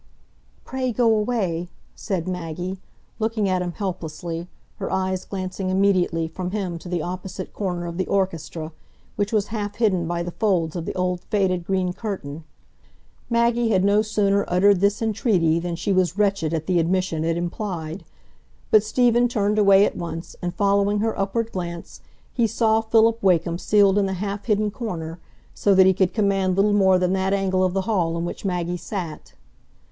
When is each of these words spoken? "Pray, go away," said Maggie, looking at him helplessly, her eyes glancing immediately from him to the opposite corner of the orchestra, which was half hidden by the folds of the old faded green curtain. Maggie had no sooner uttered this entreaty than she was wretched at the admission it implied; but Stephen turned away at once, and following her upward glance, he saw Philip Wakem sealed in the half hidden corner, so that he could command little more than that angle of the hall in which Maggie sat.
"Pray, 0.65 0.91
go 0.91 1.15
away," 1.15 1.69
said 1.93 2.27
Maggie, 2.27 2.79
looking 3.19 3.47
at 3.47 3.61
him 3.61 3.73
helplessly, 3.73 4.47
her 4.77 4.91
eyes 4.91 5.25
glancing 5.25 5.69
immediately 5.69 6.27
from 6.27 6.49
him 6.49 6.79
to 6.79 6.89
the 6.89 7.03
opposite 7.03 7.53
corner 7.53 7.85
of 7.85 7.99
the 7.99 8.07
orchestra, 8.07 8.71
which 9.15 9.31
was 9.31 9.49
half 9.53 9.75
hidden 9.75 10.07
by 10.07 10.23
the 10.23 10.31
folds 10.31 10.75
of 10.75 10.85
the 10.85 10.95
old 10.95 11.21
faded 11.25 11.63
green 11.63 11.93
curtain. 11.93 12.43
Maggie 13.29 13.69
had 13.69 13.83
no 13.85 14.01
sooner 14.01 14.43
uttered 14.47 14.79
this 14.79 15.03
entreaty 15.03 15.59
than 15.59 15.75
she 15.75 15.93
was 15.93 16.17
wretched 16.17 16.51
at 16.51 16.65
the 16.65 16.79
admission 16.79 17.23
it 17.23 17.37
implied; 17.37 18.03
but 18.71 18.81
Stephen 18.81 19.27
turned 19.27 19.59
away 19.59 19.85
at 19.85 19.95
once, 19.95 20.35
and 20.41 20.55
following 20.55 20.97
her 20.97 21.15
upward 21.15 21.51
glance, 21.51 22.01
he 22.33 22.47
saw 22.47 22.81
Philip 22.81 23.21
Wakem 23.21 23.59
sealed 23.59 23.99
in 23.99 24.07
the 24.07 24.13
half 24.13 24.45
hidden 24.45 24.71
corner, 24.71 25.19
so 25.53 25.75
that 25.75 25.85
he 25.85 25.93
could 25.93 26.11
command 26.11 26.55
little 26.55 26.73
more 26.73 26.97
than 26.97 27.13
that 27.13 27.33
angle 27.33 27.63
of 27.63 27.73
the 27.75 27.81
hall 27.81 28.17
in 28.17 28.25
which 28.25 28.43
Maggie 28.43 28.77
sat. 28.77 29.35